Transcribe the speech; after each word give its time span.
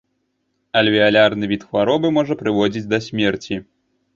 Альвеалярны 0.81 1.45
від 1.53 1.65
хваробы 1.67 2.07
можа 2.17 2.33
прыводзіць 2.43 2.87
да 2.95 3.05
смерці. 3.11 3.55